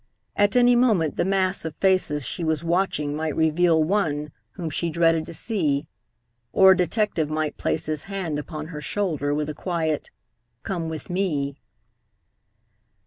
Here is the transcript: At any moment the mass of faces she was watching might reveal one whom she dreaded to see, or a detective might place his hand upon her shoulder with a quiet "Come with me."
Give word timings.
At 0.35 0.55
any 0.55 0.75
moment 0.75 1.15
the 1.17 1.23
mass 1.25 1.63
of 1.63 1.75
faces 1.75 2.25
she 2.25 2.43
was 2.43 2.63
watching 2.63 3.15
might 3.15 3.35
reveal 3.35 3.83
one 3.83 4.31
whom 4.53 4.71
she 4.71 4.89
dreaded 4.89 5.27
to 5.27 5.33
see, 5.35 5.85
or 6.51 6.71
a 6.71 6.75
detective 6.75 7.29
might 7.29 7.55
place 7.59 7.85
his 7.85 8.05
hand 8.05 8.39
upon 8.39 8.69
her 8.69 8.81
shoulder 8.81 9.31
with 9.31 9.47
a 9.47 9.53
quiet 9.53 10.09
"Come 10.63 10.89
with 10.89 11.11
me." 11.11 11.61